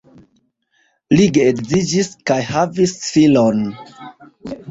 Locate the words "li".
1.17-1.25